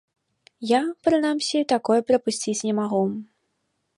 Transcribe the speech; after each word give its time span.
Я, 0.67 0.79
прынамсі, 1.07 1.61
такое 1.75 1.99
прапусціць 2.09 2.57
не 2.69 2.73
магу. 2.81 3.03